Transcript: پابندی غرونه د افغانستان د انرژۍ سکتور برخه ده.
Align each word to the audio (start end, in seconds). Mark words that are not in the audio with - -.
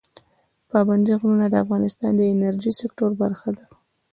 پابندی 0.69 1.13
غرونه 1.19 1.45
د 1.49 1.55
افغانستان 1.63 2.11
د 2.15 2.21
انرژۍ 2.33 2.71
سکتور 2.81 3.11
برخه 3.21 3.49
ده. 3.57 3.65